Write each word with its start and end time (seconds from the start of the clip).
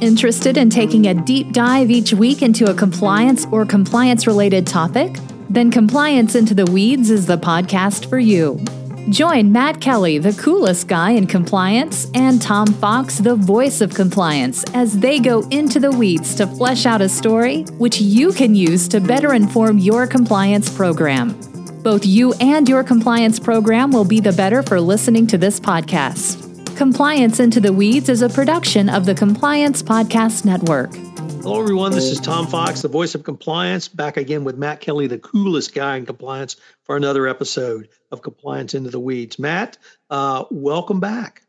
Interested 0.00 0.58
in 0.58 0.68
taking 0.68 1.06
a 1.06 1.14
deep 1.14 1.52
dive 1.52 1.90
each 1.90 2.12
week 2.12 2.42
into 2.42 2.70
a 2.70 2.74
compliance 2.74 3.46
or 3.50 3.64
compliance 3.64 4.26
related 4.26 4.66
topic? 4.66 5.16
Then 5.48 5.70
Compliance 5.70 6.34
Into 6.34 6.54
the 6.54 6.70
Weeds 6.70 7.10
is 7.10 7.24
the 7.26 7.38
podcast 7.38 8.10
for 8.10 8.18
you. 8.18 8.62
Join 9.08 9.52
Matt 9.52 9.80
Kelly, 9.80 10.18
the 10.18 10.34
coolest 10.34 10.86
guy 10.86 11.12
in 11.12 11.26
compliance, 11.26 12.10
and 12.12 12.42
Tom 12.42 12.66
Fox, 12.66 13.18
the 13.18 13.36
voice 13.36 13.80
of 13.80 13.94
compliance, 13.94 14.64
as 14.74 14.98
they 14.98 15.18
go 15.18 15.48
into 15.48 15.80
the 15.80 15.92
weeds 15.92 16.34
to 16.34 16.46
flesh 16.46 16.84
out 16.84 17.00
a 17.00 17.08
story 17.08 17.62
which 17.78 17.98
you 17.98 18.32
can 18.32 18.54
use 18.54 18.88
to 18.88 19.00
better 19.00 19.32
inform 19.32 19.78
your 19.78 20.06
compliance 20.06 20.68
program. 20.68 21.40
Both 21.82 22.04
you 22.04 22.34
and 22.34 22.68
your 22.68 22.84
compliance 22.84 23.38
program 23.38 23.92
will 23.92 24.04
be 24.04 24.20
the 24.20 24.32
better 24.32 24.62
for 24.62 24.78
listening 24.78 25.26
to 25.28 25.38
this 25.38 25.58
podcast. 25.58 26.45
Compliance 26.76 27.40
Into 27.40 27.58
the 27.58 27.72
Weeds 27.72 28.10
is 28.10 28.20
a 28.20 28.28
production 28.28 28.90
of 28.90 29.06
the 29.06 29.14
Compliance 29.14 29.82
Podcast 29.82 30.44
Network. 30.44 30.94
Hello, 30.94 31.58
everyone. 31.58 31.90
This 31.90 32.04
is 32.04 32.20
Tom 32.20 32.46
Fox, 32.46 32.82
the 32.82 32.88
voice 32.88 33.14
of 33.14 33.24
compliance, 33.24 33.88
back 33.88 34.18
again 34.18 34.44
with 34.44 34.58
Matt 34.58 34.80
Kelly, 34.80 35.06
the 35.06 35.18
coolest 35.18 35.74
guy 35.74 35.96
in 35.96 36.04
compliance, 36.04 36.56
for 36.84 36.94
another 36.94 37.26
episode 37.26 37.88
of 38.12 38.20
Compliance 38.20 38.74
Into 38.74 38.90
the 38.90 39.00
Weeds. 39.00 39.38
Matt, 39.38 39.78
uh, 40.10 40.44
welcome 40.50 41.00
back. 41.00 41.44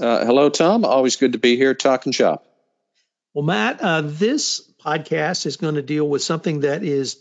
Uh, 0.00 0.24
hello, 0.24 0.48
Tom. 0.48 0.84
Always 0.84 1.14
good 1.14 1.34
to 1.34 1.38
be 1.38 1.56
here 1.56 1.74
talking 1.74 2.10
shop. 2.10 2.44
Well, 3.32 3.44
Matt, 3.44 3.80
uh, 3.80 4.00
this 4.00 4.60
podcast 4.84 5.46
is 5.46 5.56
going 5.56 5.76
to 5.76 5.82
deal 5.82 6.08
with 6.08 6.22
something 6.22 6.60
that 6.60 6.82
is 6.82 7.16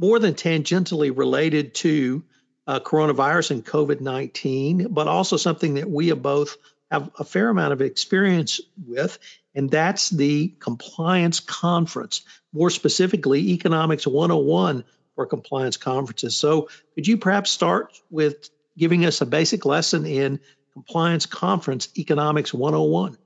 more 0.00 0.18
than 0.18 0.34
tangentially 0.34 1.16
related 1.16 1.74
to 1.76 2.24
uh, 2.66 2.80
coronavirus 2.80 3.52
and 3.52 3.64
COVID 3.64 4.00
19, 4.00 4.88
but 4.90 5.06
also 5.06 5.36
something 5.36 5.74
that 5.74 5.88
we 5.88 6.08
have 6.08 6.20
both 6.20 6.56
have 6.90 7.10
a 7.18 7.24
fair 7.24 7.48
amount 7.48 7.72
of 7.72 7.80
experience 7.80 8.60
with, 8.86 9.18
and 9.54 9.70
that's 9.70 10.10
the 10.10 10.54
compliance 10.58 11.40
conference, 11.40 12.22
more 12.52 12.70
specifically, 12.70 13.50
Economics 13.50 14.06
101 14.06 14.84
for 15.14 15.26
compliance 15.26 15.76
conferences. 15.76 16.36
So, 16.36 16.68
could 16.94 17.06
you 17.06 17.18
perhaps 17.18 17.50
start 17.50 18.00
with 18.10 18.48
giving 18.76 19.04
us 19.04 19.20
a 19.20 19.26
basic 19.26 19.66
lesson 19.66 20.06
in 20.06 20.40
compliance 20.72 21.26
conference 21.26 21.88
economics 21.98 22.54
101? 22.54 23.18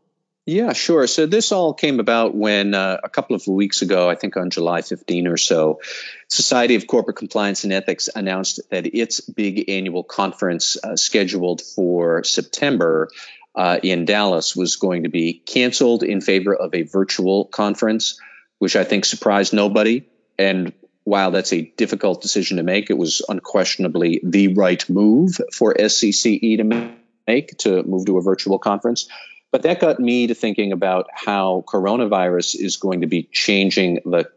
Yeah, 0.45 0.73
sure. 0.73 1.07
So 1.07 1.27
this 1.27 1.53
all 1.53 1.73
came 1.73 2.01
about 2.01 2.35
when 2.35 2.75
uh, 2.75 2.99
a 3.05 3.09
couple 3.09 3.37
of 3.37 3.47
weeks 3.47 3.83
ago, 3.83 4.11
I 4.11 4.17
think 4.17 4.37
on 4.37 4.51
July 4.51 4.83
15 4.83 5.29
or 5.29 5.37
so, 5.37 5.81
Society 6.29 6.75
of 6.75 6.89
Corporate 6.89 7.17
Compliance 7.17 7.63
and 7.63 7.73
Ethics 7.73 8.09
announced 8.13 8.59
that 8.71 8.87
its 8.87 9.21
big 9.21 9.69
annual 9.69 10.03
conference 10.03 10.77
uh, 10.83 10.97
scheduled 10.97 11.61
for 11.61 12.25
September 12.25 13.09
uh, 13.55 13.79
in 13.83 14.05
Dallas 14.05 14.57
was 14.57 14.77
going 14.77 15.03
to 15.03 15.09
be 15.09 15.35
canceled 15.35 16.03
in 16.03 16.21
favor 16.21 16.55
of 16.55 16.75
a 16.75 16.83
virtual 16.83 17.45
conference, 17.45 18.21
which 18.59 18.77
I 18.77 18.85
think 18.85 19.05
surprised 19.05 19.53
nobody. 19.53 20.07
And 20.39 20.73
while 21.05 21.33
that's 21.33 21.53
a 21.53 21.63
difficult 21.77 22.23
decision 22.23 22.57
to 22.57 22.63
make, 22.63 22.89
it 22.89 22.97
was 22.97 23.23
unquestionably 23.29 24.21
the 24.23 24.55
right 24.55 24.89
move 24.89 25.39
for 25.53 25.75
SCCE 25.75 26.59
to 26.59 26.95
make 27.27 27.59
to 27.59 27.83
move 27.83 28.07
to 28.07 28.19
a 28.19 28.23
virtual 28.23 28.59
conference. 28.59 29.09
But 29.51 29.63
that 29.63 29.81
got 29.81 30.01
me 30.01 30.29
to 30.29 30.35
thinking 30.35 30.73
about 30.73 31.09
how 31.13 31.65
coronavirus 31.69 32.57
is 32.59 32.79
going 32.79 33.03
to 33.03 33.07
be 33.07 33.29
changing 33.31 34.01
the 34.07 34.31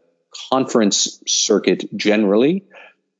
conference 0.50 1.22
circuit 1.26 1.84
generally, 1.96 2.64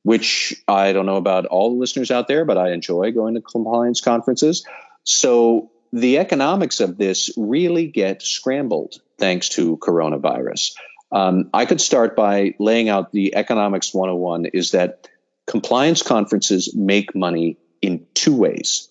which 0.03 0.63
I 0.69 0.93
don't 0.93 1.07
know 1.07 1.17
about 1.17 1.47
all 1.47 1.71
the 1.71 1.77
listeners 1.77 2.11
out 2.11 2.29
there, 2.29 2.45
but 2.45 2.59
I 2.59 2.73
enjoy 2.73 3.13
going 3.13 3.35
to 3.35 3.41
compliance 3.41 4.03
conferences. 4.03 4.67
So 5.05 5.71
the 5.93 6.19
economics 6.19 6.81
of 6.81 6.97
this 6.97 7.31
really 7.37 7.87
get 7.87 8.23
scrambled 8.23 9.01
thanks 9.19 9.49
to 9.51 9.77
coronavirus. 9.79 10.73
Um, 11.13 11.51
I 11.55 11.67
could 11.67 11.81
start 11.81 12.17
by 12.17 12.55
laying 12.59 12.89
out 12.89 13.13
the 13.13 13.35
economics 13.37 13.95
101 13.95 14.47
is 14.47 14.73
that 14.73 15.09
compliance 15.47 16.03
conferences 16.03 16.75
make 16.75 17.15
money 17.15 17.59
in 17.81 18.07
two 18.15 18.37
ways. 18.37 18.89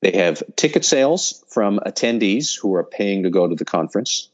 They 0.00 0.12
have 0.12 0.42
ticket 0.54 0.84
sales 0.84 1.44
from 1.48 1.80
attendees 1.80 2.56
who 2.58 2.74
are 2.74 2.84
paying 2.84 3.24
to 3.24 3.30
go 3.30 3.48
to 3.48 3.56
the 3.56 3.64
conference, 3.64 4.30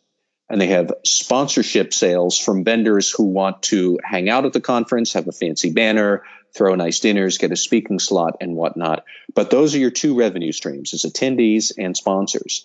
and 0.50 0.60
they 0.60 0.66
have 0.68 0.92
sponsorship 1.04 1.94
sales 1.94 2.38
from 2.38 2.64
vendors 2.64 3.10
who 3.10 3.24
want 3.24 3.62
to 3.64 3.98
hang 4.04 4.28
out 4.28 4.44
at 4.44 4.52
the 4.52 4.60
conference, 4.60 5.14
have 5.14 5.26
a 5.26 5.32
fancy 5.32 5.72
banner, 5.72 6.22
throw 6.54 6.74
nice 6.74 7.00
dinners, 7.00 7.38
get 7.38 7.52
a 7.52 7.56
speaking 7.56 7.98
slot, 7.98 8.36
and 8.40 8.54
whatnot. 8.54 9.04
But 9.34 9.50
those 9.50 9.74
are 9.74 9.78
your 9.78 9.90
two 9.90 10.16
revenue 10.16 10.52
streams 10.52 10.94
as 10.94 11.02
attendees 11.02 11.72
and 11.76 11.96
sponsors. 11.96 12.64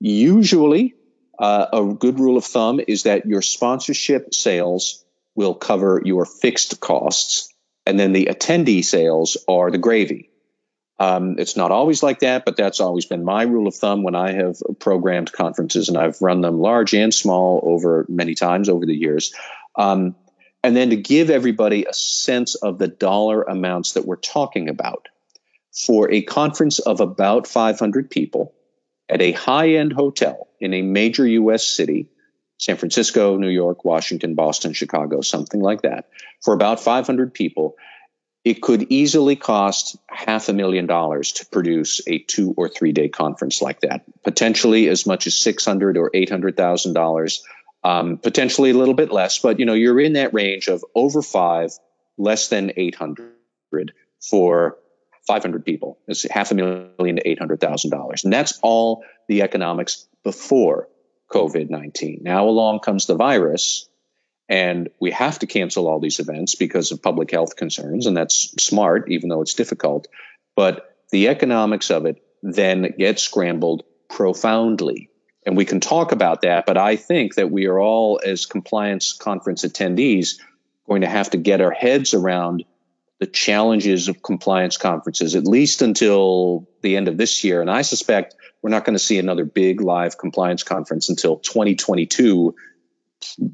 Usually, 0.00 0.94
uh, 1.38 1.66
a 1.72 1.84
good 1.94 2.18
rule 2.18 2.36
of 2.36 2.44
thumb 2.44 2.80
is 2.86 3.04
that 3.04 3.26
your 3.26 3.42
sponsorship 3.42 4.34
sales 4.34 5.04
will 5.34 5.54
cover 5.54 6.02
your 6.04 6.26
fixed 6.26 6.80
costs, 6.80 7.52
and 7.86 7.98
then 7.98 8.12
the 8.12 8.26
attendee 8.26 8.84
sales 8.84 9.36
are 9.48 9.70
the 9.70 9.78
gravy. 9.78 10.30
Um, 10.98 11.36
it's 11.38 11.56
not 11.56 11.72
always 11.72 12.02
like 12.02 12.20
that, 12.20 12.44
but 12.44 12.56
that's 12.56 12.78
always 12.78 13.06
been 13.06 13.24
my 13.24 13.42
rule 13.42 13.66
of 13.66 13.74
thumb 13.74 14.02
when 14.02 14.14
I 14.14 14.32
have 14.32 14.56
programmed 14.78 15.32
conferences, 15.32 15.88
and 15.88 15.98
I've 15.98 16.20
run 16.20 16.42
them 16.42 16.60
large 16.60 16.94
and 16.94 17.12
small 17.12 17.60
over 17.64 18.06
many 18.08 18.34
times 18.34 18.68
over 18.68 18.86
the 18.86 18.94
years. 18.94 19.34
Um, 19.74 20.14
and 20.62 20.76
then 20.76 20.90
to 20.90 20.96
give 20.96 21.30
everybody 21.30 21.84
a 21.84 21.94
sense 21.94 22.54
of 22.54 22.78
the 22.78 22.88
dollar 22.88 23.42
amounts 23.42 23.92
that 23.92 24.06
we're 24.06 24.16
talking 24.16 24.68
about. 24.68 25.08
For 25.72 26.10
a 26.10 26.22
conference 26.22 26.78
of 26.80 27.00
about 27.00 27.46
500 27.46 28.10
people 28.10 28.54
at 29.08 29.22
a 29.22 29.32
high 29.32 29.70
end 29.70 29.92
hotel 29.92 30.48
in 30.60 30.74
a 30.74 30.82
major 30.82 31.26
US 31.26 31.66
city, 31.66 32.08
San 32.58 32.76
Francisco, 32.76 33.36
New 33.36 33.48
York, 33.48 33.84
Washington, 33.84 34.34
Boston, 34.34 34.72
Chicago, 34.72 35.20
something 35.20 35.60
like 35.60 35.82
that, 35.82 36.08
for 36.42 36.54
about 36.54 36.78
500 36.78 37.34
people, 37.34 37.76
it 38.44 38.60
could 38.60 38.86
easily 38.90 39.36
cost 39.36 39.96
half 40.08 40.48
a 40.48 40.52
million 40.52 40.86
dollars 40.86 41.32
to 41.32 41.46
produce 41.46 42.00
a 42.06 42.18
two 42.18 42.54
or 42.56 42.68
three 42.68 42.92
day 42.92 43.08
conference 43.08 43.62
like 43.62 43.80
that, 43.80 44.04
potentially 44.22 44.88
as 44.88 45.06
much 45.06 45.26
as 45.26 45.36
600 45.38 45.96
or 45.96 46.10
$800,000 46.10 47.40
um, 47.84 48.18
potentially 48.18 48.70
a 48.70 48.74
little 48.74 48.94
bit 48.94 49.12
less, 49.12 49.38
but 49.38 49.58
you 49.58 49.66
know 49.66 49.74
you're 49.74 50.00
in 50.00 50.14
that 50.14 50.34
range 50.34 50.68
of 50.68 50.84
over 50.94 51.22
five, 51.22 51.72
less 52.16 52.48
than 52.48 52.72
800 52.76 53.92
for 54.20 54.78
500 55.26 55.64
people. 55.64 55.98
It's 56.06 56.28
half 56.30 56.50
a 56.50 56.54
million 56.54 57.16
to 57.16 57.28
800,000 57.28 57.90
dollars, 57.90 58.24
and 58.24 58.32
that's 58.32 58.58
all 58.62 59.04
the 59.28 59.42
economics 59.42 60.06
before 60.22 60.88
COVID 61.32 61.70
19. 61.70 62.20
Now 62.22 62.48
along 62.48 62.80
comes 62.80 63.06
the 63.06 63.16
virus, 63.16 63.88
and 64.48 64.90
we 65.00 65.10
have 65.10 65.38
to 65.40 65.46
cancel 65.46 65.88
all 65.88 66.00
these 66.00 66.20
events 66.20 66.54
because 66.54 66.92
of 66.92 67.02
public 67.02 67.30
health 67.30 67.56
concerns, 67.56 68.06
and 68.06 68.16
that's 68.16 68.54
smart, 68.62 69.10
even 69.10 69.28
though 69.28 69.42
it's 69.42 69.54
difficult. 69.54 70.08
But 70.54 70.96
the 71.10 71.28
economics 71.28 71.90
of 71.90 72.06
it 72.06 72.22
then 72.42 72.94
get 72.98 73.18
scrambled 73.18 73.84
profoundly 74.08 75.08
and 75.44 75.56
we 75.56 75.64
can 75.64 75.80
talk 75.80 76.12
about 76.12 76.42
that. 76.42 76.66
But 76.66 76.76
I 76.76 76.96
think 76.96 77.34
that 77.34 77.50
we 77.50 77.66
are 77.66 77.78
all, 77.78 78.20
as 78.24 78.46
compliance 78.46 79.12
conference 79.12 79.64
attendees, 79.64 80.38
going 80.86 81.02
to 81.02 81.08
have 81.08 81.30
to 81.30 81.38
get 81.38 81.60
our 81.60 81.70
heads 81.70 82.14
around 82.14 82.64
the 83.18 83.26
challenges 83.26 84.08
of 84.08 84.22
compliance 84.22 84.76
conferences, 84.76 85.36
at 85.36 85.44
least 85.44 85.82
until 85.82 86.68
the 86.80 86.96
end 86.96 87.08
of 87.08 87.16
this 87.16 87.44
year. 87.44 87.60
And 87.60 87.70
I 87.70 87.82
suspect 87.82 88.34
we're 88.62 88.70
not 88.70 88.84
going 88.84 88.94
to 88.94 89.02
see 89.04 89.18
another 89.18 89.44
big 89.44 89.80
live 89.80 90.18
compliance 90.18 90.62
conference 90.62 91.08
until 91.08 91.36
2022, 91.36 92.54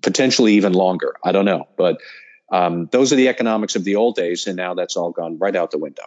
potentially 0.00 0.54
even 0.54 0.72
longer. 0.72 1.14
I 1.22 1.32
don't 1.32 1.44
know. 1.44 1.68
But 1.76 1.98
um, 2.50 2.88
those 2.90 3.12
are 3.12 3.16
the 3.16 3.28
economics 3.28 3.76
of 3.76 3.84
the 3.84 3.96
old 3.96 4.16
days. 4.16 4.46
And 4.46 4.56
now 4.56 4.74
that's 4.74 4.96
all 4.96 5.10
gone 5.10 5.38
right 5.38 5.54
out 5.54 5.70
the 5.70 5.78
window. 5.78 6.04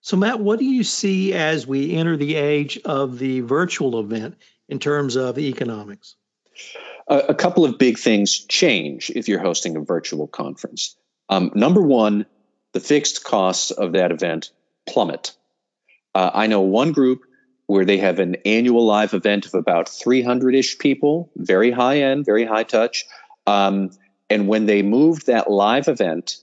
So, 0.00 0.16
Matt, 0.16 0.38
what 0.38 0.58
do 0.58 0.64
you 0.66 0.84
see 0.84 1.32
as 1.32 1.66
we 1.66 1.94
enter 1.94 2.16
the 2.16 2.34
age 2.34 2.78
of 2.84 3.18
the 3.18 3.40
virtual 3.40 3.98
event? 3.98 4.36
In 4.68 4.78
terms 4.78 5.16
of 5.16 5.38
economics? 5.38 6.16
A, 7.08 7.18
a 7.18 7.34
couple 7.34 7.64
of 7.64 7.78
big 7.78 7.98
things 7.98 8.38
change 8.46 9.10
if 9.10 9.28
you're 9.28 9.40
hosting 9.40 9.76
a 9.76 9.80
virtual 9.80 10.26
conference. 10.26 10.96
Um, 11.28 11.50
number 11.54 11.80
one, 11.80 12.26
the 12.72 12.80
fixed 12.80 13.24
costs 13.24 13.70
of 13.70 13.92
that 13.92 14.10
event 14.10 14.50
plummet. 14.86 15.34
Uh, 16.14 16.30
I 16.32 16.46
know 16.46 16.60
one 16.60 16.92
group 16.92 17.22
where 17.66 17.84
they 17.84 17.98
have 17.98 18.18
an 18.18 18.36
annual 18.44 18.84
live 18.84 19.14
event 19.14 19.46
of 19.46 19.54
about 19.54 19.88
300 19.88 20.54
ish 20.54 20.78
people, 20.78 21.30
very 21.36 21.70
high 21.70 22.00
end, 22.00 22.26
very 22.26 22.44
high 22.44 22.64
touch. 22.64 23.06
Um, 23.46 23.90
and 24.28 24.48
when 24.48 24.66
they 24.66 24.82
moved 24.82 25.26
that 25.26 25.50
live 25.50 25.88
event 25.88 26.36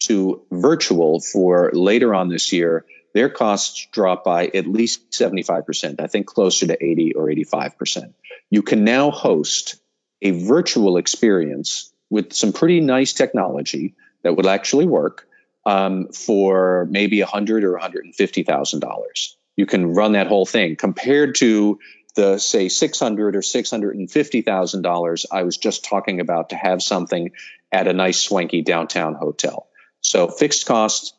to 0.00 0.42
virtual 0.50 1.20
for 1.20 1.70
later 1.72 2.14
on 2.14 2.28
this 2.28 2.52
year, 2.52 2.84
their 3.18 3.28
costs 3.28 3.88
drop 3.90 4.22
by 4.22 4.46
at 4.46 4.68
least 4.68 5.10
75%, 5.10 6.00
I 6.00 6.06
think 6.06 6.28
closer 6.28 6.68
to 6.68 6.80
80 6.80 7.14
or 7.14 7.26
85%. 7.26 8.14
You 8.48 8.62
can 8.62 8.84
now 8.84 9.10
host 9.10 9.74
a 10.22 10.30
virtual 10.30 10.98
experience 10.98 11.92
with 12.10 12.32
some 12.32 12.52
pretty 12.52 12.78
nice 12.78 13.14
technology 13.14 13.96
that 14.22 14.36
would 14.36 14.46
actually 14.46 14.86
work 14.86 15.26
um, 15.66 16.10
for 16.12 16.86
maybe 16.92 17.18
100 17.18 17.64
or 17.64 17.72
150,000 17.72 18.78
dollars. 18.78 19.36
You 19.56 19.66
can 19.66 19.94
run 19.94 20.12
that 20.12 20.28
whole 20.28 20.46
thing 20.46 20.76
compared 20.76 21.34
to 21.38 21.80
the 22.14 22.38
say 22.38 22.68
600 22.68 23.34
or 23.34 23.42
650,000 23.42 24.82
dollars 24.82 25.26
I 25.28 25.42
was 25.42 25.56
just 25.56 25.84
talking 25.84 26.20
about 26.20 26.50
to 26.50 26.56
have 26.56 26.82
something 26.82 27.32
at 27.72 27.88
a 27.88 27.92
nice 27.92 28.20
swanky 28.20 28.62
downtown 28.62 29.14
hotel. 29.14 29.66
So 30.02 30.28
fixed 30.28 30.66
costs 30.66 31.14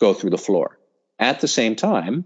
go 0.00 0.14
through 0.14 0.30
the 0.30 0.44
floor. 0.48 0.80
At 1.18 1.40
the 1.40 1.48
same 1.48 1.76
time, 1.76 2.24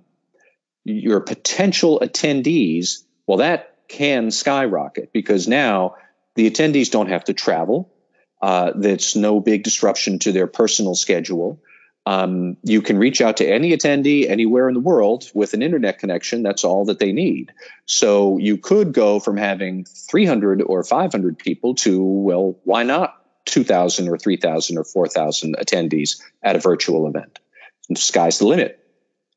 your 0.85 1.21
potential 1.21 2.01
attendees, 2.03 3.05
well 3.27 3.39
that 3.39 3.77
can 3.89 4.31
skyrocket 4.31 5.13
because 5.13 5.49
now 5.49 5.97
the 6.35 6.51
attendees 6.51 6.91
don't 6.91 7.09
have 7.09 7.25
to 7.25 7.35
travel. 7.35 7.93
Uh, 8.41 8.73
that's 8.77 9.17
no 9.17 9.41
big 9.41 9.65
disruption 9.65 10.19
to 10.21 10.33
their 10.33 10.47
personal 10.47 10.95
schedule. 10.95 11.61
Um, 12.07 12.57
you 12.63 12.81
can 12.81 12.97
reach 12.99 13.21
out 13.21 13.39
to 13.39 13.47
any 13.47 13.77
attendee 13.77 14.31
anywhere 14.31 14.69
in 14.69 14.75
the 14.75 14.81
world 14.81 15.31
with 15.35 15.53
an 15.53 15.63
internet 15.63 15.99
connection. 15.99 16.43
That's 16.43 16.65
all 16.65 16.87
that 16.87 16.99
they 16.99 17.13
need. 17.13 17.53
So 17.85 18.39
you 18.39 18.57
could 18.57 18.93
go 18.93 19.21
from 19.21 19.37
having 19.37 19.85
300 19.85 20.63
or 20.63 20.85
500 20.85 21.39
people 21.39 21.75
to, 21.77 22.03
well, 22.03 22.59
why 22.65 22.85
not 22.85 23.15
2,000 23.47 24.09
or 24.09 24.17
3,000 24.17 24.79
or 24.79 24.85
4,000 24.85 25.57
attendees 25.57 26.21
at 26.43 26.57
a 26.57 26.61
virtual 26.61 27.07
event? 27.09 27.41
The 27.89 27.97
sky's 27.97 28.39
the 28.39 28.47
limit. 28.47 28.79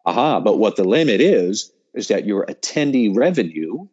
Aha, 0.06 0.40
but 0.40 0.58
what 0.58 0.76
the 0.76 0.84
limit 0.84 1.22
is, 1.22 1.72
is 1.94 2.08
that 2.08 2.26
your 2.26 2.46
attendee 2.46 3.16
revenue 3.16 3.88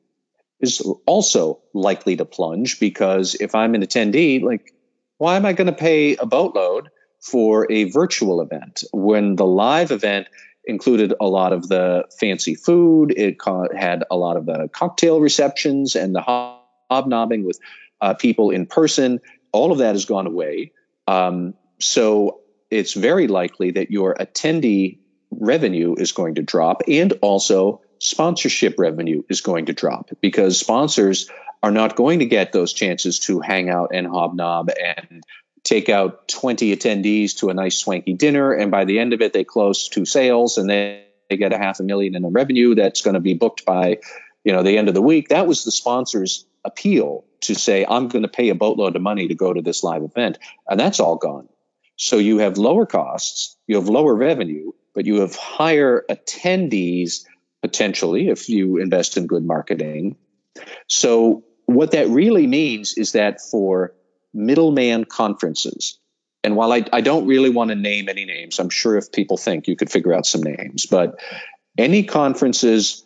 is 0.61 0.81
also 1.07 1.61
likely 1.75 2.17
to 2.17 2.25
plunge 2.25 2.81
because 2.81 3.37
if 3.37 3.55
I'm 3.55 3.75
an 3.75 3.83
attendee, 3.83 4.43
like, 4.43 4.73
why 5.19 5.37
am 5.37 5.47
I 5.47 5.53
going 5.53 5.67
to 5.67 5.73
pay 5.73 6.17
a 6.17 6.27
boatload 6.27 6.89
for 7.21 7.71
a 7.71 7.85
virtual 7.85 8.41
event 8.41 8.85
when 8.93 9.37
the 9.37 9.47
live 9.47 9.91
event 9.91 10.29
included 10.65 11.15
a 11.21 11.27
lot 11.27 11.53
of 11.53 11.69
the 11.69 12.05
fancy 12.21 12.55
food. 12.55 13.13
It 13.17 13.41
co- 13.41 13.69
had 13.75 14.05
a 14.11 14.17
lot 14.17 14.37
of 14.37 14.47
the 14.47 14.69
cocktail 14.73 15.21
receptions 15.21 15.97
and 15.97 16.15
the 16.15 16.21
hobnobbing 16.91 17.45
with 17.45 17.59
uh, 18.01 18.15
people 18.15 18.51
in 18.51 18.67
person. 18.67 19.21
All 19.51 19.73
of 19.73 19.79
that 19.79 19.95
has 19.95 20.05
gone 20.05 20.27
away. 20.27 20.73
Um, 21.09 21.55
so 21.81 22.41
it's 22.71 22.93
very 22.93 23.29
likely 23.29 23.73
that 23.73 23.91
your 23.91 24.15
attendee 24.15 24.99
revenue 25.31 25.95
is 25.97 26.13
going 26.13 26.37
to 26.37 26.43
drop 26.43 26.83
and 26.89 27.13
also 27.23 27.81
sponsorship 27.99 28.77
revenue 28.79 29.23
is 29.29 29.41
going 29.41 29.67
to 29.67 29.73
drop 29.73 30.11
because 30.21 30.59
sponsors 30.59 31.29
are 31.63 31.71
not 31.71 31.97
going 31.97 32.21
to 32.21 32.27
get 32.27 32.53
those 32.53 32.73
chances 32.73 33.19
to 33.19 33.41
hang 33.41 33.69
out 33.69 33.91
and 33.93 34.07
hobnob 34.07 34.71
and 34.71 35.23
take 35.65 35.89
out 35.89 36.29
20 36.29 36.75
attendees 36.75 37.39
to 37.39 37.51
a 37.51 37.55
nice 37.55 37.79
swanky 37.79 38.15
dinner. 38.15 38.53
And 38.53 38.71
by 38.71 38.85
the 38.85 38.99
end 38.99 39.13
of 39.13 39.21
it 39.21 39.33
they 39.33 39.45
close 39.45 39.89
two 39.89 40.05
sales 40.05 40.57
and 40.57 40.71
they, 40.71 41.05
they 41.29 41.37
get 41.37 41.53
a 41.53 41.59
half 41.59 41.81
a 41.81 41.83
million 41.83 42.15
in 42.15 42.27
revenue 42.27 42.75
that's 42.75 43.01
going 43.01 43.15
to 43.15 43.21
be 43.21 43.35
booked 43.35 43.65
by 43.65 43.99
you 44.45 44.53
know 44.53 44.63
the 44.63 44.79
end 44.79 44.89
of 44.89 44.95
the 44.95 45.03
week. 45.03 45.29
That 45.29 45.47
was 45.47 45.65
the 45.65 45.73
sponsor's 45.73 46.47
appeal 46.65 47.25
to 47.41 47.55
say 47.55 47.87
i'm 47.89 48.09
going 48.09 48.23
to 48.23 48.29
pay 48.29 48.49
a 48.49 48.55
boatload 48.55 48.97
of 48.97 49.01
money 49.01 49.29
to 49.29 49.35
go 49.35 49.53
to 49.53 49.63
this 49.63 49.83
live 49.83 50.03
event. 50.03 50.39
And 50.69 50.79
that's 50.79 51.01
all 51.01 51.17
gone 51.17 51.49
so 51.99 52.17
you 52.17 52.39
have 52.39 52.57
lower 52.57 52.87
costs 52.87 53.57
you 53.67 53.77
have 53.77 53.89
lower 53.89 54.15
revenue 54.15 54.73
but 54.95 55.05
you 55.05 55.21
have 55.21 55.35
higher 55.35 56.05
attendees 56.11 57.25
potentially 57.61 58.29
if 58.29 58.49
you 58.49 58.79
invest 58.79 59.17
in 59.17 59.27
good 59.27 59.45
marketing 59.45 60.17
so 60.89 61.45
what 61.67 61.91
that 61.91 62.09
really 62.09 62.47
means 62.47 62.95
is 62.97 63.13
that 63.13 63.41
for 63.41 63.93
middleman 64.33 65.05
conferences. 65.05 65.99
And 66.45 66.57
while 66.57 66.73
I, 66.73 66.85
I 66.93 67.01
don't 67.01 67.27
really 67.27 67.51
want 67.51 67.71
to 67.71 67.75
name 67.75 68.09
any 68.09 68.25
names, 68.25 68.59
I'm 68.59 68.71
sure 68.71 68.97
if 68.97 69.13
people 69.13 69.37
think 69.37 69.69
you 69.69 69.77
could 69.77 69.91
figure 69.91 70.15
out 70.15 70.27
some 70.27 70.43
names, 70.43 70.87
but 70.87 71.21
any 71.77 72.05
conferences 72.05 73.05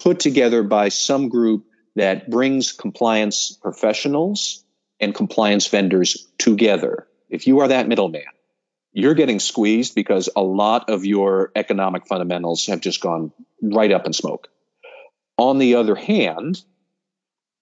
put 0.00 0.18
together 0.18 0.62
by 0.62 0.88
some 0.88 1.28
group 1.28 1.66
that 1.96 2.30
brings 2.30 2.72
compliance 2.72 3.56
professionals 3.60 4.64
and 4.98 5.14
compliance 5.14 5.66
vendors 5.66 6.26
together. 6.38 7.06
If 7.30 7.46
you 7.46 7.60
are 7.60 7.68
that 7.68 7.88
middleman, 7.88 8.24
you're 8.92 9.14
getting 9.14 9.40
squeezed 9.40 9.94
because 9.94 10.28
a 10.34 10.42
lot 10.42 10.90
of 10.90 11.04
your 11.04 11.52
economic 11.54 12.06
fundamentals 12.06 12.66
have 12.66 12.80
just 12.80 13.00
gone 13.00 13.32
right 13.62 13.92
up 13.92 14.06
in 14.06 14.12
smoke. 14.12 14.48
On 15.38 15.58
the 15.58 15.76
other 15.76 15.94
hand, 15.94 16.62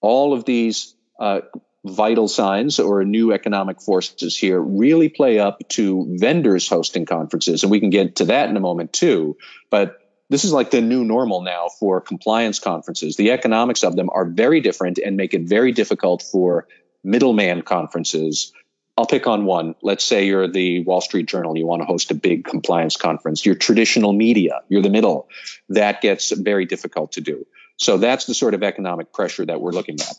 all 0.00 0.32
of 0.32 0.44
these 0.44 0.94
uh, 1.20 1.40
vital 1.84 2.28
signs 2.28 2.78
or 2.78 3.04
new 3.04 3.32
economic 3.32 3.80
forces 3.80 4.36
here 4.36 4.60
really 4.60 5.08
play 5.08 5.38
up 5.38 5.60
to 5.68 6.06
vendors 6.18 6.68
hosting 6.68 7.06
conferences. 7.06 7.62
And 7.62 7.70
we 7.70 7.80
can 7.80 7.90
get 7.90 8.16
to 8.16 8.26
that 8.26 8.48
in 8.48 8.56
a 8.56 8.60
moment 8.60 8.92
too. 8.92 9.36
But 9.70 9.98
this 10.30 10.44
is 10.44 10.52
like 10.52 10.70
the 10.70 10.80
new 10.80 11.04
normal 11.04 11.42
now 11.42 11.68
for 11.68 12.00
compliance 12.00 12.58
conferences. 12.58 13.16
The 13.16 13.30
economics 13.30 13.82
of 13.82 13.96
them 13.96 14.10
are 14.12 14.24
very 14.24 14.60
different 14.60 14.98
and 14.98 15.16
make 15.16 15.34
it 15.34 15.42
very 15.42 15.72
difficult 15.72 16.22
for 16.22 16.66
middleman 17.02 17.62
conferences. 17.62 18.52
I'll 18.98 19.06
pick 19.06 19.28
on 19.28 19.44
one. 19.44 19.76
Let's 19.80 20.02
say 20.02 20.26
you're 20.26 20.48
the 20.48 20.82
Wall 20.82 21.00
Street 21.00 21.26
Journal, 21.26 21.56
you 21.56 21.68
want 21.68 21.82
to 21.82 21.86
host 21.86 22.10
a 22.10 22.16
big 22.16 22.44
compliance 22.44 22.96
conference. 22.96 23.46
You're 23.46 23.54
traditional 23.54 24.12
media, 24.12 24.62
you're 24.68 24.82
the 24.82 24.90
middle. 24.90 25.28
That 25.68 26.00
gets 26.00 26.32
very 26.32 26.64
difficult 26.64 27.12
to 27.12 27.20
do. 27.20 27.46
So 27.76 27.98
that's 27.98 28.24
the 28.24 28.34
sort 28.34 28.54
of 28.54 28.64
economic 28.64 29.12
pressure 29.12 29.46
that 29.46 29.60
we're 29.60 29.70
looking 29.70 30.00
at. 30.00 30.14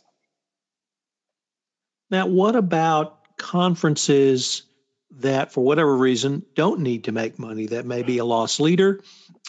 Now, 2.10 2.28
what 2.28 2.56
about 2.56 3.38
conferences 3.38 4.64
that, 5.18 5.52
for 5.52 5.62
whatever 5.62 5.94
reason, 5.94 6.46
don't 6.56 6.80
need 6.80 7.04
to 7.04 7.12
make 7.12 7.38
money? 7.38 7.66
That 7.66 7.86
may 7.86 8.04
be 8.04 8.20
a 8.20 8.26
loss 8.26 8.62
leader. 8.62 9.02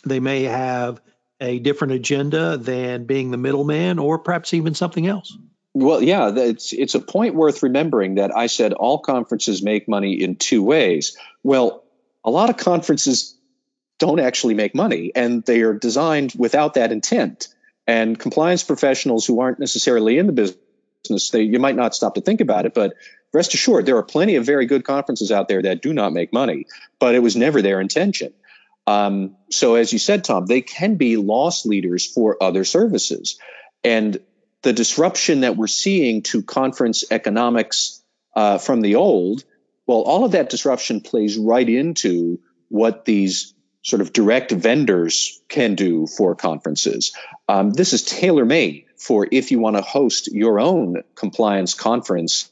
They 0.05 0.19
may 0.19 0.43
have 0.43 1.00
a 1.38 1.61
different 1.61 1.93
agenda 1.93 2.56
than 2.56 3.05
being 3.05 3.31
the 3.31 3.37
middleman, 3.37 4.00
or 4.00 4.19
perhaps 4.19 4.55
even 4.55 4.75
something 4.75 5.06
else. 5.06 5.38
Well, 5.72 6.02
yeah, 6.02 6.32
it's 6.34 6.72
it's 6.72 6.94
a 6.94 7.00
point 7.00 7.34
worth 7.34 7.62
remembering 7.62 8.17
that 8.17 8.37
I 8.37 8.49
said 8.49 8.72
all 8.72 8.99
conferences 8.99 9.62
make 9.62 9.88
money 9.88 10.14
in 10.14 10.37
two 10.37 10.62
ways. 10.62 11.17
Well, 11.44 11.84
a 12.25 12.31
lot 12.31 12.50
of 12.50 12.56
conferences 12.56 13.37
don't 13.99 14.19
actually 14.19 14.55
make 14.55 14.75
money, 14.75 15.12
and 15.14 15.44
they 15.44 15.61
are 15.61 15.75
designed 15.75 16.32
without 16.37 16.75
that 16.75 16.90
intent. 16.90 17.49
And 17.87 18.19
compliance 18.19 18.64
professionals 18.64 19.26
who 19.26 19.40
aren't 19.40 19.61
necessarily 19.61 20.19
in 20.19 20.26
the 20.26 20.32
business 20.32 21.31
they, 21.32 21.43
you 21.43 21.58
might 21.58 21.76
not 21.76 21.94
stop 21.94 22.14
to 22.14 22.20
think 22.20 22.40
about 22.40 22.67
it, 22.67 22.75
but 22.75 22.94
rest 23.32 23.55
assured, 23.55 23.87
there 23.87 23.96
are 23.96 24.02
plenty 24.02 24.37
of 24.37 24.44
very 24.44 24.67
good 24.67 24.84
conferences 24.84 25.32
out 25.32 25.49
there 25.49 25.62
that 25.62 25.82
do 25.82 25.93
not 25.93 26.12
make 26.12 26.32
money, 26.32 26.67
but 26.99 27.14
it 27.14 27.20
was 27.20 27.37
never 27.37 27.62
their 27.62 27.81
intention. 27.81 28.32
Um, 28.87 29.37
so, 29.50 29.76
as 29.76 29.93
you 29.93 29.99
said, 29.99 30.25
Tom, 30.25 30.46
they 30.46 30.62
can 30.62 30.96
be 30.96 31.17
loss 31.17 31.64
leaders 31.64 32.06
for 32.06 32.43
other 32.43 32.64
services. 32.64 33.38
And 33.84 34.19
the 34.62 34.73
disruption 34.73 35.41
that 35.41 35.57
we're 35.57 35.67
seeing 35.67 36.23
to 36.23 36.43
conference 36.43 37.05
economics 37.11 38.03
uh, 38.34 38.58
from 38.58 38.81
the 38.81 38.96
old, 38.96 39.44
well, 39.87 40.03
all 40.03 40.25
of 40.25 40.32
that 40.32 40.51
disruption 40.51 41.01
plays 41.01 41.39
right 41.39 41.69
into 41.69 42.41
what 42.69 43.05
these 43.05 43.55
sort 43.82 44.03
of 44.03 44.13
direct 44.13 44.53
vendors 44.53 45.41
can 45.49 45.75
do 45.75 46.06
for 46.06 46.34
conferences. 46.34 47.17
Um, 47.49 47.70
this 47.70 47.93
is 47.93 48.03
tailor 48.03 48.44
made 48.44 48.84
for 48.96 49.27
if 49.31 49.51
you 49.51 49.58
want 49.58 49.77
to 49.77 49.82
host 49.82 50.31
your 50.32 50.61
own 50.61 51.03
compliance 51.15 51.75
conference 51.75 52.51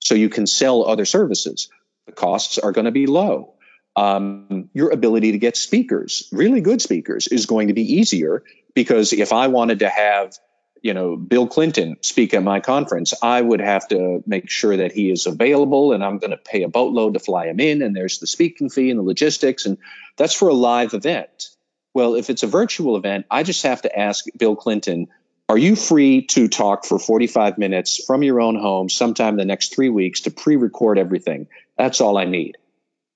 so 0.00 0.14
you 0.14 0.28
can 0.28 0.46
sell 0.46 0.84
other 0.86 1.04
services. 1.04 1.68
The 2.06 2.12
costs 2.12 2.58
are 2.58 2.72
going 2.72 2.84
to 2.84 2.92
be 2.92 3.06
low. 3.06 3.54
Um, 3.96 4.70
your 4.74 4.90
ability 4.90 5.32
to 5.32 5.38
get 5.38 5.56
speakers, 5.56 6.28
really 6.32 6.60
good 6.60 6.82
speakers, 6.82 7.28
is 7.28 7.46
going 7.46 7.68
to 7.68 7.74
be 7.74 7.94
easier 7.94 8.42
because 8.74 9.12
if 9.12 9.32
I 9.32 9.48
wanted 9.48 9.80
to 9.80 9.88
have 9.88 10.36
you 10.84 10.92
know 10.92 11.16
Bill 11.16 11.48
Clinton 11.48 11.96
speak 12.02 12.34
at 12.34 12.42
my 12.42 12.60
conference, 12.60 13.14
I 13.22 13.40
would 13.40 13.60
have 13.60 13.88
to 13.88 14.22
make 14.26 14.50
sure 14.50 14.76
that 14.76 14.92
he 14.92 15.10
is 15.10 15.26
available, 15.26 15.94
and 15.94 16.04
I'm 16.04 16.18
going 16.18 16.30
to 16.30 16.36
pay 16.36 16.62
a 16.62 16.68
boatload 16.68 17.14
to 17.14 17.20
fly 17.20 17.46
him 17.46 17.58
in, 17.58 17.80
and 17.80 17.96
there's 17.96 18.18
the 18.18 18.26
speaking 18.26 18.68
fee 18.68 18.90
and 18.90 18.98
the 18.98 19.02
logistics, 19.02 19.64
and 19.64 19.78
that's 20.18 20.34
for 20.34 20.48
a 20.48 20.54
live 20.54 20.92
event. 20.92 21.48
Well, 21.94 22.16
if 22.16 22.28
it's 22.28 22.42
a 22.42 22.46
virtual 22.46 22.96
event, 22.98 23.24
I 23.30 23.44
just 23.44 23.62
have 23.62 23.80
to 23.82 23.98
ask 23.98 24.26
Bill 24.36 24.56
Clinton, 24.56 25.08
are 25.48 25.56
you 25.56 25.74
free 25.74 26.26
to 26.26 26.48
talk 26.48 26.84
for 26.84 26.98
45 26.98 27.56
minutes 27.56 28.04
from 28.04 28.22
your 28.22 28.42
own 28.42 28.56
home 28.56 28.90
sometime 28.90 29.36
the 29.36 29.46
next 29.46 29.74
three 29.74 29.88
weeks 29.88 30.22
to 30.22 30.30
pre 30.30 30.56
record 30.56 30.98
everything? 30.98 31.46
That's 31.78 32.02
all 32.02 32.18
I 32.18 32.26
need. 32.26 32.58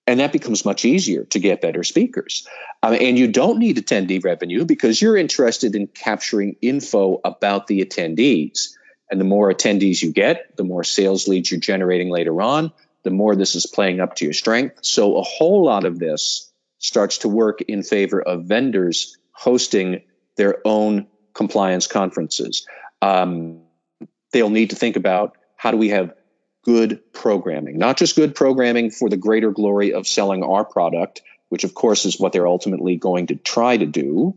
And 0.09 0.21
that 0.21 0.33
becomes 0.33 0.65
much 0.65 0.87
easier 0.87 1.25
to 1.25 1.39
get 1.39 1.61
better 1.61 1.85
speakers. 1.85 2.49
Um, 2.83 2.95
and 2.95 3.19
you 3.19 3.31
don't 3.31 3.59
need 3.59 3.77
attendee 3.77 4.25
revenue 4.25 4.65
because 4.65 5.03
you're 5.03 5.19
interested 5.19 5.77
in 5.77 5.87
capturing 5.87 6.57
info 6.63 7.21
about 7.27 7.67
the 7.67 7.85
attendees. 7.85 8.71
And 9.11 9.21
the 9.21 9.27
more 9.27 9.53
attendees 9.53 10.03
you 10.03 10.11
get, 10.11 10.57
the 10.57 10.65
more 10.65 10.83
sales 10.83 11.29
leads 11.29 11.51
you're 11.51 11.61
generating 11.61 12.09
later 12.09 12.41
on, 12.41 12.73
the 13.03 13.11
more 13.11 13.37
this 13.37 13.55
is 13.55 13.67
playing 13.67 14.01
up 14.01 14.15
to 14.17 14.25
your 14.25 14.33
strength. 14.33 14.79
So 14.81 15.19
a 15.19 15.23
whole 15.23 15.63
lot 15.67 15.85
of 15.85 15.99
this 15.99 16.51
starts 16.79 17.19
to 17.19 17.29
work 17.29 17.61
in 17.61 17.83
favor 17.83 18.23
of 18.23 18.45
vendors 18.45 19.19
hosting 19.33 20.01
their 20.39 20.57
own 20.65 21.07
compliance 21.35 21.87
conferences. 21.87 22.67
Um, 23.03 23.61
they'll 24.33 24.49
need 24.49 24.71
to 24.71 24.77
think 24.77 24.97
about 24.97 25.37
how 25.57 25.71
do 25.71 25.77
we 25.77 25.91
have 25.91 26.15
good 26.69 27.01
programming, 27.15 27.79
not 27.79 27.97
just 27.97 28.15
good 28.15 28.35
programming 28.35 28.91
for 28.91 29.09
the 29.09 29.17
greater 29.17 29.51
glory 29.51 29.95
of 29.95 30.07
selling 30.07 30.43
our 30.43 30.67
product, 30.67 31.23
which 31.49 31.65
of 31.65 31.73
course 31.73 32.05
is 32.05 32.21
what 32.21 32.35
they're 32.35 32.47
ultimately 32.47 32.97
going 32.97 33.29
to 33.29 33.37
try 33.37 33.75
to 33.75 33.87
do, 33.87 34.37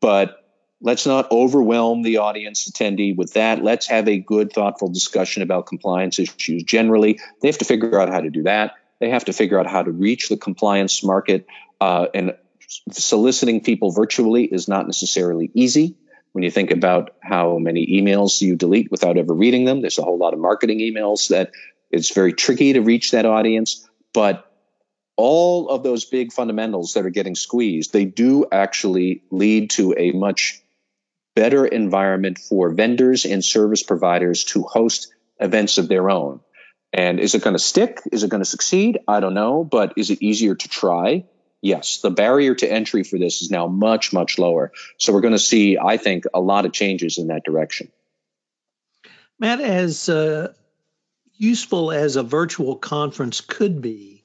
but 0.00 0.42
let's 0.80 1.04
not 1.04 1.30
overwhelm 1.30 2.00
the 2.00 2.16
audience 2.16 2.66
attendee 2.70 3.14
with 3.14 3.34
that. 3.34 3.62
Let's 3.62 3.88
have 3.88 4.08
a 4.08 4.16
good, 4.16 4.54
thoughtful 4.54 4.88
discussion 4.88 5.42
about 5.42 5.66
compliance 5.66 6.18
issues 6.18 6.62
generally. 6.62 7.20
They 7.42 7.48
have 7.48 7.58
to 7.58 7.66
figure 7.66 8.00
out 8.00 8.08
how 8.08 8.22
to 8.22 8.30
do 8.30 8.44
that. 8.44 8.76
They 8.98 9.10
have 9.10 9.26
to 9.26 9.34
figure 9.34 9.60
out 9.60 9.66
how 9.66 9.82
to 9.82 9.90
reach 9.90 10.30
the 10.30 10.38
compliance 10.38 11.04
market. 11.04 11.46
Uh, 11.78 12.06
and 12.14 12.36
soliciting 12.90 13.60
people 13.60 13.92
virtually 13.92 14.44
is 14.44 14.66
not 14.66 14.86
necessarily 14.86 15.50
easy. 15.52 15.94
When 16.36 16.42
you 16.42 16.50
think 16.50 16.70
about 16.70 17.14
how 17.22 17.56
many 17.56 17.86
emails 17.86 18.42
you 18.42 18.56
delete 18.56 18.90
without 18.90 19.16
ever 19.16 19.32
reading 19.32 19.64
them, 19.64 19.80
there's 19.80 19.96
a 19.96 20.02
whole 20.02 20.18
lot 20.18 20.34
of 20.34 20.38
marketing 20.38 20.80
emails 20.80 21.28
that 21.28 21.52
it's 21.90 22.12
very 22.12 22.34
tricky 22.34 22.74
to 22.74 22.82
reach 22.82 23.12
that 23.12 23.24
audience. 23.24 23.88
But 24.12 24.44
all 25.16 25.70
of 25.70 25.82
those 25.82 26.04
big 26.04 26.34
fundamentals 26.34 26.92
that 26.92 27.06
are 27.06 27.10
getting 27.10 27.36
squeezed, 27.36 27.94
they 27.94 28.04
do 28.04 28.44
actually 28.52 29.22
lead 29.30 29.70
to 29.70 29.94
a 29.96 30.12
much 30.12 30.60
better 31.34 31.64
environment 31.64 32.36
for 32.36 32.68
vendors 32.68 33.24
and 33.24 33.42
service 33.42 33.82
providers 33.82 34.44
to 34.44 34.64
host 34.64 35.14
events 35.40 35.78
of 35.78 35.88
their 35.88 36.10
own. 36.10 36.40
And 36.92 37.18
is 37.18 37.34
it 37.34 37.44
going 37.44 37.56
to 37.56 37.58
stick? 37.58 38.02
Is 38.12 38.24
it 38.24 38.30
going 38.30 38.42
to 38.42 38.44
succeed? 38.44 38.98
I 39.08 39.20
don't 39.20 39.32
know. 39.32 39.64
But 39.64 39.94
is 39.96 40.10
it 40.10 40.20
easier 40.20 40.54
to 40.54 40.68
try? 40.68 41.24
Yes. 41.62 41.98
The 41.98 42.10
barrier 42.10 42.54
to 42.54 42.70
entry 42.70 43.02
for 43.02 43.18
this 43.18 43.42
is 43.42 43.50
now 43.50 43.66
much, 43.66 44.12
much 44.12 44.38
lower. 44.38 44.72
So 44.98 45.12
we're 45.12 45.20
going 45.20 45.32
to 45.32 45.38
see, 45.38 45.78
I 45.78 45.96
think, 45.96 46.24
a 46.32 46.40
lot 46.40 46.66
of 46.66 46.72
changes 46.72 47.18
in 47.18 47.28
that 47.28 47.44
direction. 47.44 47.90
Matt, 49.38 49.60
as 49.60 50.08
uh, 50.08 50.52
useful 51.34 51.92
as 51.92 52.16
a 52.16 52.22
virtual 52.22 52.76
conference 52.76 53.40
could 53.40 53.82
be, 53.82 54.24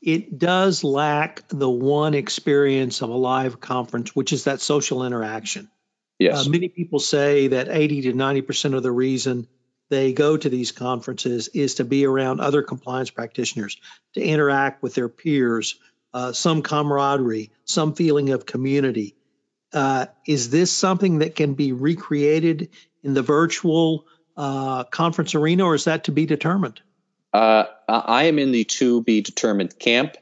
it 0.00 0.38
does 0.38 0.82
lack 0.82 1.46
the 1.48 1.68
one 1.68 2.14
experience 2.14 3.02
of 3.02 3.10
a 3.10 3.16
live 3.16 3.60
conference, 3.60 4.14
which 4.16 4.32
is 4.32 4.44
that 4.44 4.60
social 4.60 5.04
interaction. 5.04 5.70
Yes. 6.18 6.46
Uh, 6.46 6.50
many 6.50 6.68
people 6.68 6.98
say 6.98 7.48
that 7.48 7.68
80 7.68 8.02
to 8.02 8.12
90% 8.12 8.74
of 8.74 8.82
the 8.82 8.92
reason 8.92 9.46
they 9.90 10.12
go 10.12 10.36
to 10.36 10.48
these 10.48 10.72
conferences 10.72 11.48
is 11.48 11.74
to 11.74 11.84
be 11.84 12.06
around 12.06 12.40
other 12.40 12.62
compliance 12.62 13.10
practitioners, 13.10 13.76
to 14.14 14.22
interact 14.22 14.82
with 14.82 14.94
their 14.94 15.08
peers, 15.08 15.78
uh, 16.12 16.32
some 16.32 16.62
camaraderie, 16.62 17.50
some 17.64 17.94
feeling 17.94 18.30
of 18.30 18.46
community. 18.46 19.14
Uh, 19.72 20.06
is 20.26 20.50
this 20.50 20.72
something 20.72 21.18
that 21.18 21.36
can 21.36 21.54
be 21.54 21.72
recreated 21.72 22.70
in 23.02 23.14
the 23.14 23.22
virtual 23.22 24.06
uh, 24.36 24.84
conference 24.84 25.34
arena, 25.34 25.64
or 25.64 25.74
is 25.74 25.84
that 25.84 26.04
to 26.04 26.12
be 26.12 26.26
determined? 26.26 26.80
Uh, 27.32 27.64
I 27.88 28.24
am 28.24 28.38
in 28.38 28.50
the 28.50 28.64
to 28.64 29.02
be 29.02 29.20
determined 29.20 29.78
camp, 29.78 30.16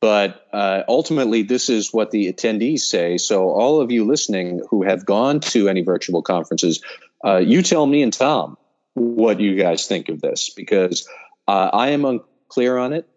but 0.00 0.46
uh, 0.52 0.82
ultimately, 0.86 1.42
this 1.42 1.70
is 1.70 1.92
what 1.92 2.10
the 2.10 2.30
attendees 2.30 2.80
say. 2.80 3.16
So, 3.16 3.50
all 3.50 3.80
of 3.80 3.90
you 3.90 4.04
listening 4.04 4.62
who 4.68 4.82
have 4.82 5.06
gone 5.06 5.40
to 5.40 5.68
any 5.68 5.82
virtual 5.82 6.20
conferences, 6.20 6.82
uh, 7.24 7.38
you 7.38 7.62
tell 7.62 7.86
me 7.86 8.02
and 8.02 8.12
Tom 8.12 8.58
what 8.92 9.40
you 9.40 9.56
guys 9.56 9.86
think 9.86 10.10
of 10.10 10.20
this 10.20 10.50
because 10.50 11.08
I 11.48 11.90
am 11.90 12.04
unclear 12.04 12.76
on 12.76 12.92
it. 12.92 13.08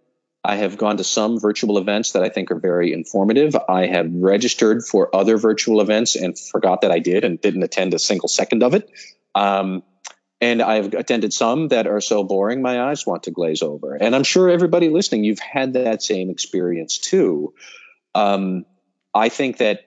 I 0.46 0.58
have 0.58 0.78
gone 0.78 0.98
to 0.98 1.04
some 1.04 1.40
virtual 1.40 1.78
events 1.78 2.12
that 2.12 2.24
I 2.24 2.30
think 2.30 2.52
are 2.52 2.60
very 2.60 2.92
informative. 2.92 3.56
I 3.70 3.86
have 3.86 4.14
registered 4.14 4.84
for 4.84 5.16
other 5.16 5.38
virtual 5.38 5.80
events 5.80 6.16
and 6.16 6.38
forgot 6.38 6.82
that 6.82 6.92
I 6.92 7.00
did 7.00 7.24
and 7.24 7.40
didn't 7.40 7.64
attend 7.64 7.94
a 7.94 8.00
single 8.00 8.28
second 8.28 8.62
of 8.62 8.74
it. 8.74 8.90
Um, 9.34 9.84
and 10.42 10.62
I've 10.62 10.94
attended 10.94 11.32
some 11.32 11.70
that 11.70 11.88
are 11.88 12.02
so 12.02 12.26
boring 12.26 12.62
my 12.62 12.90
eyes 12.90 13.08
want 13.08 13.24
to 13.24 13.32
glaze 13.32 13.62
over. 13.62 13.96
And 13.96 14.14
I'm 14.14 14.26
sure 14.26 14.50
everybody 14.50 14.90
listening, 14.90 15.24
you've 15.24 15.40
had 15.40 15.74
that 15.74 16.04
same 16.04 16.30
experience 16.30 16.98
too. 16.98 17.54
Um, 18.14 18.66
I 19.14 19.30
think 19.30 19.60
that 19.60 19.86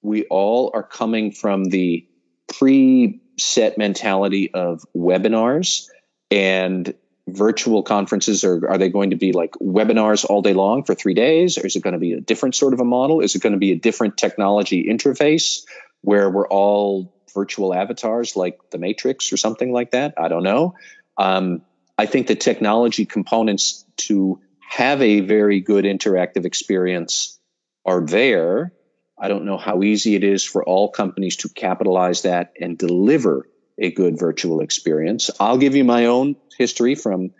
we 0.00 0.24
all 0.26 0.70
are 0.74 0.84
coming 0.84 1.32
from 1.32 1.64
the 1.64 2.06
pre-set 2.46 3.78
mentality 3.78 4.52
of 4.54 4.84
webinars 4.96 5.88
and 6.30 6.94
virtual 7.28 7.82
conferences 7.82 8.44
or 8.44 8.68
are 8.68 8.78
they 8.78 8.88
going 8.88 9.10
to 9.10 9.16
be 9.16 9.32
like 9.32 9.52
webinars 9.52 10.24
all 10.24 10.42
day 10.42 10.54
long 10.54 10.82
for 10.82 10.94
three 10.94 11.14
days 11.14 11.56
or 11.56 11.66
is 11.66 11.76
it 11.76 11.82
going 11.82 11.92
to 11.92 12.00
be 12.00 12.14
a 12.14 12.20
different 12.20 12.54
sort 12.54 12.74
of 12.74 12.80
a 12.80 12.84
model 12.84 13.20
is 13.20 13.36
it 13.36 13.42
going 13.42 13.52
to 13.52 13.60
be 13.60 13.70
a 13.70 13.76
different 13.76 14.16
technology 14.16 14.88
interface 14.88 15.62
where 16.00 16.28
we're 16.28 16.48
all 16.48 17.14
virtual 17.34 17.74
avatars 17.74 18.36
like 18.36 18.58
the 18.70 18.78
Matrix 18.78 19.32
or 19.32 19.36
something 19.36 19.72
like 19.72 19.92
that. 19.92 20.14
I 20.18 20.28
don't 20.28 20.42
know. 20.42 20.74
Um, 21.16 21.62
I 21.96 22.06
think 22.06 22.26
the 22.26 22.34
technology 22.34 23.06
components 23.06 23.84
to 23.98 24.40
have 24.68 25.02
a 25.02 25.20
very 25.20 25.60
good 25.60 25.84
interactive 25.84 26.44
experience 26.44 27.38
are 27.84 28.04
there. 28.04 28.72
I 29.18 29.28
don't 29.28 29.44
know 29.44 29.58
how 29.58 29.82
easy 29.82 30.14
it 30.14 30.24
is 30.24 30.44
for 30.44 30.64
all 30.64 30.90
companies 30.90 31.36
to 31.38 31.48
capitalize 31.48 32.22
that 32.22 32.54
and 32.60 32.78
deliver 32.78 33.46
a 33.82 33.90
good 33.90 34.18
virtual 34.18 34.60
experience. 34.60 35.30
I'll 35.40 35.58
give 35.58 35.74
you 35.74 35.84
my 35.84 36.06
own 36.06 36.36
history 36.56 36.94
from 36.94 37.32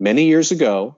many 0.00 0.24
years 0.24 0.50
ago, 0.50 0.96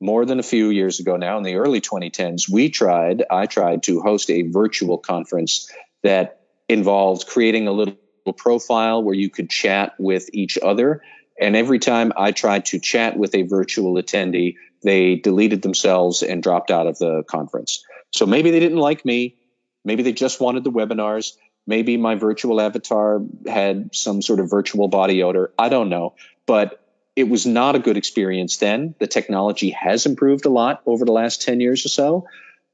more 0.00 0.24
than 0.24 0.38
a 0.38 0.44
few 0.44 0.68
years 0.68 1.00
ago 1.00 1.16
now, 1.16 1.38
in 1.38 1.42
the 1.42 1.56
early 1.56 1.80
2010s. 1.80 2.48
We 2.48 2.68
tried, 2.68 3.24
I 3.30 3.46
tried 3.46 3.82
to 3.84 4.00
host 4.00 4.30
a 4.30 4.42
virtual 4.42 4.98
conference 4.98 5.72
that 6.02 6.42
involved 6.68 7.26
creating 7.26 7.66
a 7.66 7.72
little 7.72 7.96
profile 8.36 9.02
where 9.02 9.14
you 9.14 9.30
could 9.30 9.48
chat 9.48 9.94
with 9.98 10.28
each 10.34 10.58
other. 10.62 11.02
And 11.40 11.56
every 11.56 11.78
time 11.78 12.12
I 12.16 12.32
tried 12.32 12.66
to 12.66 12.78
chat 12.78 13.16
with 13.16 13.34
a 13.34 13.42
virtual 13.42 13.94
attendee, 13.94 14.56
they 14.82 15.16
deleted 15.16 15.62
themselves 15.62 16.22
and 16.22 16.42
dropped 16.42 16.70
out 16.70 16.86
of 16.86 16.98
the 16.98 17.24
conference. 17.24 17.82
So 18.12 18.26
maybe 18.26 18.50
they 18.50 18.60
didn't 18.60 18.78
like 18.78 19.04
me. 19.04 19.36
Maybe 19.84 20.02
they 20.02 20.12
just 20.12 20.40
wanted 20.40 20.64
the 20.64 20.70
webinars. 20.70 21.32
Maybe 21.68 21.98
my 21.98 22.14
virtual 22.14 22.62
avatar 22.62 23.20
had 23.46 23.94
some 23.94 24.22
sort 24.22 24.40
of 24.40 24.48
virtual 24.48 24.88
body 24.88 25.22
odor. 25.22 25.52
I 25.58 25.68
don't 25.68 25.90
know. 25.90 26.14
But 26.46 26.82
it 27.14 27.28
was 27.28 27.44
not 27.44 27.76
a 27.76 27.78
good 27.78 27.98
experience 27.98 28.56
then. 28.56 28.94
The 28.98 29.06
technology 29.06 29.70
has 29.70 30.06
improved 30.06 30.46
a 30.46 30.50
lot 30.50 30.82
over 30.86 31.04
the 31.04 31.12
last 31.12 31.42
10 31.42 31.60
years 31.60 31.84
or 31.84 31.90
so. 31.90 32.26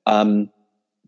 Um, 0.07 0.51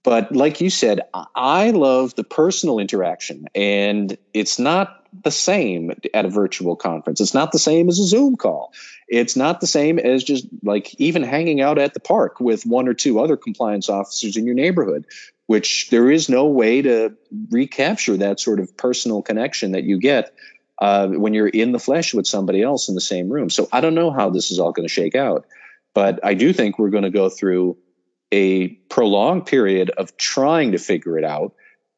but 0.03 0.35
like 0.35 0.61
you 0.61 0.69
said, 0.69 1.01
I 1.13 1.71
love 1.71 2.15
the 2.15 2.25
personal 2.25 2.79
interaction, 2.79 3.47
and 3.55 4.17
it's 4.33 4.59
not 4.59 5.06
the 5.23 5.31
same 5.31 5.93
at 6.15 6.25
a 6.25 6.31
virtual 6.31 6.77
conference. 6.77 7.21
It's 7.21 7.35
not 7.35 7.53
the 7.53 7.59
same 7.59 7.89
as 7.89 7.99
a 7.99 8.05
Zoom 8.07 8.37
call. 8.37 8.73
It's 9.09 9.37
not 9.37 9.61
the 9.61 9.67
same 9.67 9.99
as 9.99 10.25
just 10.25 10.47
like 10.63 10.95
even 11.01 11.23
hanging 11.23 11.61
out 11.61 11.79
at 11.79 11.95
the 11.95 12.01
park 12.01 12.41
with 12.41 12.65
one 12.65 12.89
or 12.89 12.95
two 12.95 13.21
other 13.21 13.37
compliance 13.37 13.89
officers 13.89 14.37
in 14.37 14.47
your 14.47 14.55
neighborhood, 14.55 15.07
which 15.47 15.91
there 15.91 16.11
is 16.11 16.29
no 16.29 16.47
way 16.47 16.83
to 16.83 17.15
recapture 17.51 18.17
that 18.17 18.41
sort 18.41 18.61
of 18.61 18.77
personal 18.77 19.23
connection 19.23 19.73
that 19.73 19.85
you 19.85 19.99
get 19.99 20.35
uh, 20.81 21.07
when 21.09 21.35
you're 21.35 21.49
in 21.49 21.73
the 21.73 21.79
flesh 21.79 22.13
with 22.13 22.27
somebody 22.27 22.63
else 22.63 22.89
in 22.89 22.95
the 22.95 23.01
same 23.01 23.29
room. 23.29 23.51
So 23.51 23.69
I 23.73 23.81
don't 23.81 23.95
know 23.95 24.11
how 24.11 24.31
this 24.31 24.51
is 24.51 24.59
all 24.59 24.73
going 24.73 24.89
to 24.89 24.93
shake 24.93 25.15
out, 25.15 25.47
but 25.95 26.21
I 26.25 26.35
do 26.35 26.53
think 26.53 26.79
we're 26.79 26.91
going 26.91 27.05
to 27.05 27.11
go 27.11 27.29
through 27.29 27.79
a 28.33 28.69
prolonged 28.69 29.47
period 29.47 29.91
of 29.91 30.17
trying 30.17 30.73
to 30.73 30.79
figure 30.79 31.17
it 31.17 31.25
out 31.25 31.55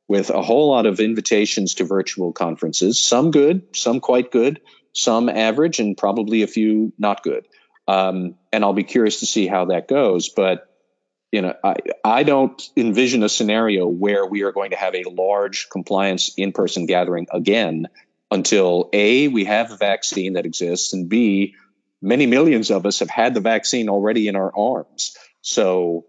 with 0.08 0.30
a 0.30 0.42
whole 0.42 0.70
lot 0.70 0.86
of 0.86 1.00
invitations 1.00 1.74
to 1.74 1.84
virtual 1.84 2.32
conferences, 2.32 3.00
some 3.00 3.30
good, 3.30 3.76
some 3.76 4.00
quite 4.00 4.32
good, 4.32 4.60
some 4.94 5.28
average, 5.28 5.78
and 5.78 5.96
probably 5.96 6.42
a 6.42 6.46
few 6.46 6.92
not 6.98 7.22
good. 7.22 7.46
Um, 7.86 8.34
and 8.52 8.64
I'll 8.64 8.72
be 8.72 8.84
curious 8.84 9.20
to 9.20 9.26
see 9.26 9.46
how 9.46 9.66
that 9.66 9.86
goes. 9.86 10.30
But 10.30 10.64
you 11.30 11.42
know, 11.42 11.54
I, 11.62 11.76
I 12.02 12.22
don't 12.22 12.60
envision 12.74 13.22
a 13.22 13.28
scenario 13.28 13.86
where 13.86 14.24
we 14.24 14.42
are 14.42 14.52
going 14.52 14.70
to 14.70 14.76
have 14.76 14.94
a 14.94 15.04
large 15.04 15.68
compliance 15.70 16.32
in-person 16.36 16.86
gathering 16.86 17.26
again 17.30 17.88
until 18.30 18.88
a 18.94 19.28
we 19.28 19.44
have 19.44 19.70
a 19.70 19.76
vaccine 19.76 20.34
that 20.34 20.46
exists, 20.46 20.94
and 20.94 21.08
b 21.08 21.54
many 22.00 22.26
millions 22.26 22.70
of 22.70 22.86
us 22.86 23.00
have 23.00 23.10
had 23.10 23.34
the 23.34 23.40
vaccine 23.40 23.88
already 23.88 24.28
in 24.28 24.36
our 24.36 24.52
arms. 24.56 25.16
So 25.42 26.06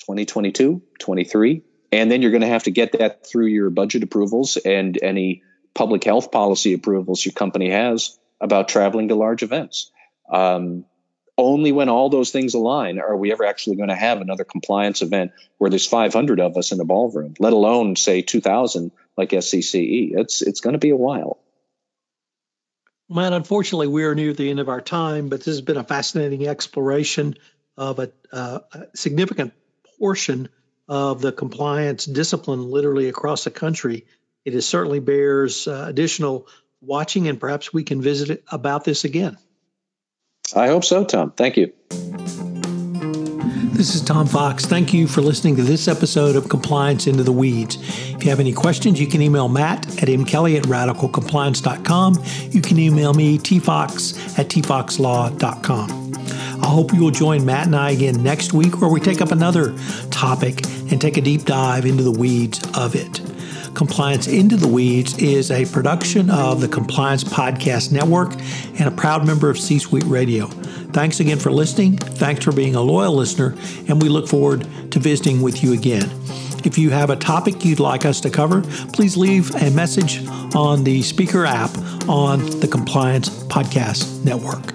2022, 0.00 0.82
23. 0.98 1.62
And 1.90 2.10
then 2.10 2.22
you're 2.22 2.30
going 2.30 2.42
to 2.42 2.48
have 2.48 2.64
to 2.64 2.70
get 2.70 2.92
that 2.92 3.26
through 3.26 3.46
your 3.46 3.70
budget 3.70 4.02
approvals 4.02 4.56
and 4.56 4.98
any 5.02 5.42
public 5.74 6.04
health 6.04 6.30
policy 6.30 6.74
approvals 6.74 7.24
your 7.24 7.32
company 7.32 7.70
has 7.70 8.18
about 8.40 8.68
traveling 8.68 9.08
to 9.08 9.14
large 9.14 9.42
events. 9.42 9.90
Um, 10.30 10.84
only 11.38 11.70
when 11.70 11.88
all 11.88 12.10
those 12.10 12.32
things 12.32 12.54
align 12.54 12.98
are 12.98 13.16
we 13.16 13.30
ever 13.32 13.44
actually 13.44 13.76
going 13.76 13.88
to 13.88 13.94
have 13.94 14.20
another 14.20 14.44
compliance 14.44 15.02
event 15.02 15.32
where 15.56 15.70
there's 15.70 15.86
500 15.86 16.40
of 16.40 16.56
us 16.56 16.72
in 16.72 16.80
a 16.80 16.84
ballroom, 16.84 17.34
let 17.38 17.52
alone 17.52 17.94
say 17.94 18.22
2,000 18.22 18.90
like 19.16 19.30
SCCE. 19.30 20.18
It's 20.18 20.42
it's 20.42 20.60
going 20.60 20.72
to 20.72 20.78
be 20.78 20.90
a 20.90 20.96
while. 20.96 21.38
Man, 23.08 23.32
unfortunately, 23.32 23.86
we 23.86 24.04
are 24.04 24.14
near 24.14 24.34
the 24.34 24.50
end 24.50 24.60
of 24.60 24.68
our 24.68 24.80
time, 24.80 25.28
but 25.28 25.38
this 25.38 25.46
has 25.46 25.60
been 25.62 25.78
a 25.78 25.84
fascinating 25.84 26.46
exploration 26.46 27.36
of 27.76 28.00
a, 28.00 28.10
uh, 28.32 28.58
a 28.72 28.84
significant 28.94 29.54
portion 29.98 30.48
of 30.88 31.20
the 31.20 31.32
compliance 31.32 32.04
discipline 32.04 32.70
literally 32.70 33.08
across 33.08 33.44
the 33.44 33.50
country. 33.50 34.06
It 34.44 34.54
is 34.54 34.66
certainly 34.66 35.00
bears 35.00 35.68
uh, 35.68 35.84
additional 35.88 36.48
watching, 36.80 37.28
and 37.28 37.38
perhaps 37.38 37.72
we 37.72 37.84
can 37.84 38.00
visit 38.00 38.44
about 38.50 38.84
this 38.84 39.04
again. 39.04 39.36
I 40.54 40.68
hope 40.68 40.84
so, 40.84 41.04
Tom. 41.04 41.32
Thank 41.32 41.56
you. 41.56 41.72
This 43.78 43.94
is 43.94 44.02
Tom 44.02 44.26
Fox. 44.26 44.66
Thank 44.66 44.92
you 44.92 45.06
for 45.06 45.20
listening 45.20 45.54
to 45.56 45.62
this 45.62 45.86
episode 45.86 46.34
of 46.34 46.48
Compliance 46.48 47.06
Into 47.06 47.22
the 47.22 47.30
Weeds. 47.30 47.76
If 48.12 48.24
you 48.24 48.30
have 48.30 48.40
any 48.40 48.52
questions, 48.52 49.00
you 49.00 49.06
can 49.06 49.22
email 49.22 49.48
Matt 49.48 49.86
at 50.02 50.08
mkelly 50.08 50.56
at 50.56 50.64
radicalcompliance.com. 50.64 52.24
You 52.50 52.60
can 52.60 52.78
email 52.80 53.14
me, 53.14 53.38
tfox 53.38 54.36
at 54.36 54.48
tfoxlaw.com. 54.48 56.07
I 56.68 56.70
hope 56.70 56.92
you 56.92 57.02
will 57.02 57.10
join 57.10 57.46
Matt 57.46 57.64
and 57.64 57.74
I 57.74 57.92
again 57.92 58.22
next 58.22 58.52
week 58.52 58.82
where 58.82 58.90
we 58.90 59.00
take 59.00 59.22
up 59.22 59.32
another 59.32 59.74
topic 60.10 60.66
and 60.90 61.00
take 61.00 61.16
a 61.16 61.22
deep 61.22 61.46
dive 61.46 61.86
into 61.86 62.02
the 62.02 62.12
weeds 62.12 62.62
of 62.76 62.94
it. 62.94 63.22
Compliance 63.74 64.26
Into 64.26 64.54
the 64.54 64.68
Weeds 64.68 65.16
is 65.16 65.50
a 65.50 65.64
production 65.64 66.28
of 66.28 66.60
the 66.60 66.68
Compliance 66.68 67.24
Podcast 67.24 67.90
Network 67.90 68.34
and 68.78 68.82
a 68.82 68.90
proud 68.90 69.26
member 69.26 69.48
of 69.48 69.58
C 69.58 69.78
Suite 69.78 70.04
Radio. 70.04 70.48
Thanks 70.92 71.20
again 71.20 71.38
for 71.38 71.50
listening. 71.50 71.96
Thanks 71.96 72.44
for 72.44 72.52
being 72.52 72.74
a 72.74 72.82
loyal 72.82 73.14
listener, 73.14 73.56
and 73.88 74.02
we 74.02 74.10
look 74.10 74.28
forward 74.28 74.68
to 74.90 74.98
visiting 74.98 75.40
with 75.40 75.62
you 75.62 75.72
again. 75.72 76.10
If 76.66 76.76
you 76.76 76.90
have 76.90 77.08
a 77.08 77.16
topic 77.16 77.64
you'd 77.64 77.80
like 77.80 78.04
us 78.04 78.20
to 78.20 78.30
cover, 78.30 78.60
please 78.92 79.16
leave 79.16 79.54
a 79.54 79.70
message 79.70 80.26
on 80.54 80.84
the 80.84 81.00
speaker 81.00 81.46
app 81.46 81.70
on 82.06 82.44
the 82.60 82.68
Compliance 82.68 83.30
Podcast 83.44 84.22
Network. 84.22 84.74